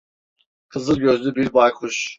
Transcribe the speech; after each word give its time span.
Kızıl 0.69 0.97
gözlü 0.97 1.35
bir 1.35 1.53
baykuş. 1.53 2.07